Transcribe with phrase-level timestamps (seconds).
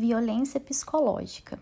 [0.00, 1.58] Violência psicológica.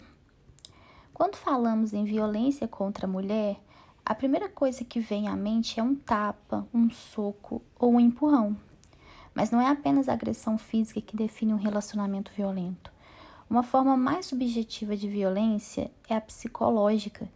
[1.14, 3.58] Quando falamos em violência contra a mulher,
[4.04, 8.54] a primeira coisa que vem à mente é um tapa, um soco ou um empurrão.
[9.34, 12.92] Mas não é apenas a agressão física que define um relacionamento violento.
[13.48, 17.26] Uma forma mais subjetiva de violência é a psicológica.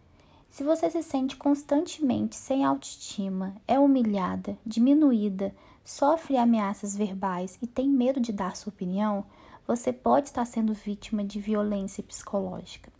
[0.51, 5.51] Se você se sente constantemente sem autoestima, é humilhada, diminuída,
[5.83, 9.25] sofre ameaças verbais e tem medo de dar sua opinião,
[9.67, 12.91] você pode estar sendo vítima de violência psicológica.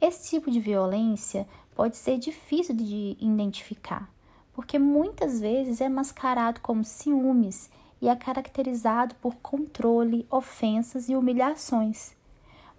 [0.00, 4.08] Esse tipo de violência pode ser difícil de identificar,
[4.52, 7.70] porque muitas vezes é mascarado como ciúmes
[8.00, 12.16] e é caracterizado por controle, ofensas e humilhações.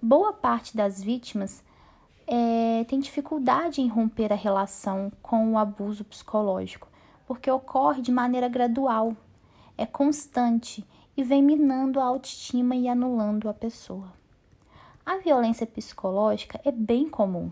[0.02, 1.62] Boa parte das vítimas
[2.26, 6.88] é, tem dificuldade em romper a relação com o abuso psicológico,
[7.28, 9.16] porque ocorre de maneira gradual,
[9.80, 14.12] é constante e vem minando a autoestima e anulando a pessoa.
[15.06, 17.50] A violência psicológica é bem comum.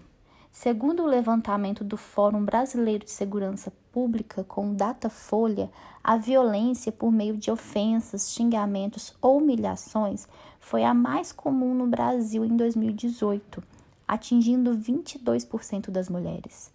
[0.52, 5.72] Segundo o levantamento do Fórum Brasileiro de Segurança Pública com Datafolha,
[6.04, 10.28] a violência por meio de ofensas, xingamentos ou humilhações
[10.60, 13.64] foi a mais comum no Brasil em 2018,
[14.06, 16.74] atingindo 22% das mulheres.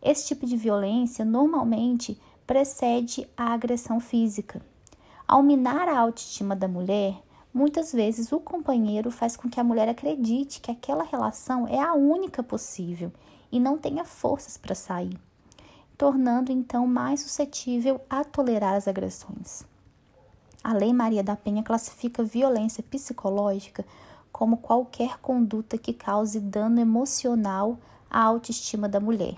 [0.00, 4.62] Esse tipo de violência normalmente precede a agressão física.
[5.26, 7.18] Ao minar a autoestima da mulher,
[7.52, 11.94] muitas vezes o companheiro faz com que a mulher acredite que aquela relação é a
[11.94, 13.10] única possível
[13.50, 15.18] e não tenha forças para sair,
[15.96, 19.64] tornando então mais suscetível a tolerar as agressões.
[20.62, 23.84] A Lei Maria da Penha classifica violência psicológica
[24.30, 27.78] como qualquer conduta que cause dano emocional
[28.10, 29.36] à autoestima da mulher,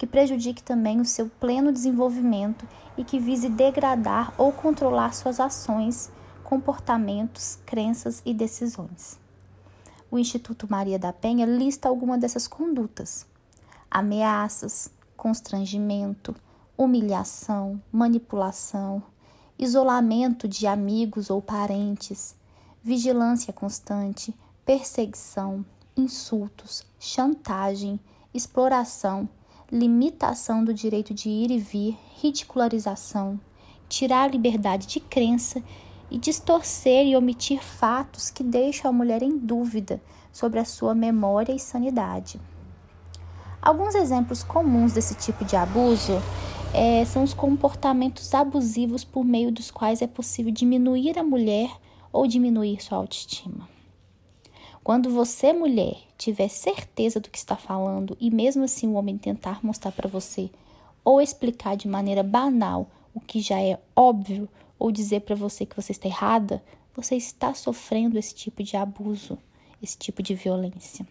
[0.00, 6.10] que prejudique também o seu pleno desenvolvimento e que vise degradar ou controlar suas ações,
[6.42, 9.20] comportamentos, crenças e decisões.
[10.10, 13.26] O Instituto Maria da Penha lista algumas dessas condutas:
[13.90, 16.34] ameaças, constrangimento,
[16.78, 19.02] humilhação, manipulação,
[19.58, 22.34] isolamento de amigos ou parentes,
[22.82, 25.62] vigilância constante, perseguição,
[25.94, 28.00] insultos, chantagem,
[28.32, 29.28] exploração
[29.70, 33.38] limitação do direito de ir e vir, ridicularização,
[33.88, 35.62] tirar a liberdade de crença
[36.10, 41.52] e distorcer e omitir fatos que deixam a mulher em dúvida sobre a sua memória
[41.52, 42.40] e sanidade.
[43.62, 46.20] Alguns exemplos comuns desse tipo de abuso
[46.72, 51.70] é, são os comportamentos abusivos por meio dos quais é possível diminuir a mulher
[52.12, 53.68] ou diminuir sua autoestima.
[54.90, 59.64] Quando você, mulher, tiver certeza do que está falando e mesmo assim o homem tentar
[59.64, 60.50] mostrar para você
[61.04, 64.48] ou explicar de maneira banal o que já é óbvio
[64.80, 66.60] ou dizer para você que você está errada,
[66.92, 69.38] você está sofrendo esse tipo de abuso,
[69.80, 71.06] esse tipo de violência.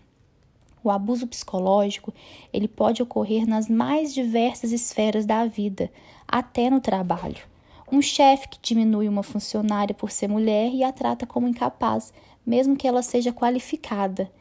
[0.83, 2.13] O abuso psicológico,
[2.51, 5.89] ele pode ocorrer nas mais diversas esferas da vida,
[6.27, 7.47] até no trabalho.
[7.89, 12.13] Um chefe que diminui uma funcionária por ser mulher e a trata como incapaz,
[12.49, 14.31] mesmo que ela seja qualificada,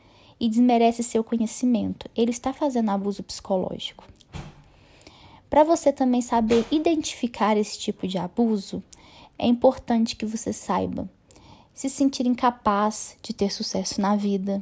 [0.40, 2.08] e desmerece seu conhecimento.
[2.16, 4.04] Ele está fazendo abuso psicológico.
[5.50, 8.82] Para você também saber identificar esse tipo de abuso,
[9.38, 11.08] é importante que você saiba
[11.74, 14.60] se sentir incapaz de ter sucesso na vida,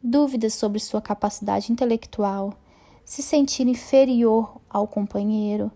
[0.00, 2.54] dúvidas sobre sua capacidade intelectual,
[3.04, 5.72] se sentir inferior ao companheiro,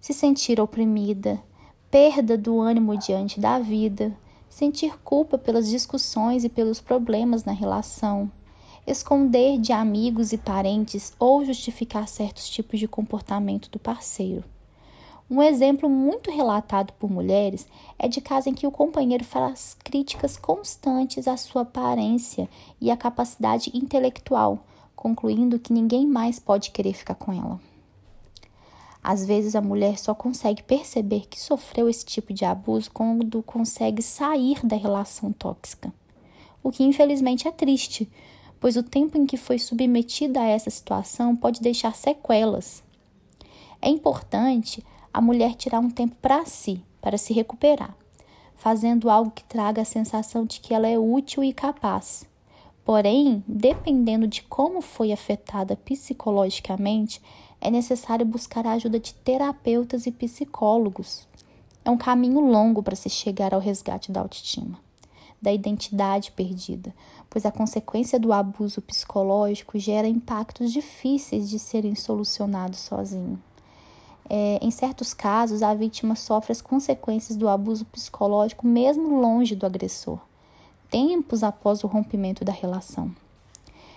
[0.00, 1.40] se sentir oprimida,
[1.88, 4.16] perda do ânimo diante da vida,
[4.54, 8.30] sentir culpa pelas discussões e pelos problemas na relação,
[8.86, 14.44] esconder de amigos e parentes ou justificar certos tipos de comportamento do parceiro.
[15.28, 17.66] Um exemplo muito relatado por mulheres
[17.98, 22.48] é de casos em que o companheiro faz críticas constantes à sua aparência
[22.80, 24.60] e à capacidade intelectual,
[24.94, 27.73] concluindo que ninguém mais pode querer ficar com ela.
[29.06, 34.00] Às vezes a mulher só consegue perceber que sofreu esse tipo de abuso quando consegue
[34.00, 35.92] sair da relação tóxica.
[36.62, 38.10] O que infelizmente é triste,
[38.58, 42.82] pois o tempo em que foi submetida a essa situação pode deixar sequelas.
[43.82, 47.94] É importante a mulher tirar um tempo para si, para se recuperar,
[48.56, 52.26] fazendo algo que traga a sensação de que ela é útil e capaz.
[52.82, 57.20] Porém, dependendo de como foi afetada psicologicamente,
[57.64, 61.26] é necessário buscar a ajuda de terapeutas e psicólogos.
[61.82, 64.78] É um caminho longo para se chegar ao resgate da autoestima,
[65.40, 66.94] da identidade perdida,
[67.30, 73.42] pois a consequência do abuso psicológico gera impactos difíceis de serem solucionados sozinho.
[74.28, 79.64] É, em certos casos, a vítima sofre as consequências do abuso psicológico mesmo longe do
[79.64, 80.18] agressor,
[80.90, 83.10] tempos após o rompimento da relação.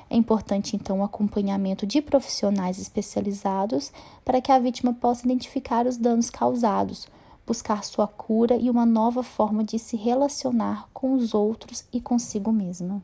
[0.10, 3.92] É importante, então, o acompanhamento de profissionais especializados
[4.24, 7.08] para que a vítima possa identificar os danos causados,
[7.46, 12.52] buscar sua cura e uma nova forma de se relacionar com os outros e consigo
[12.52, 13.02] mesma.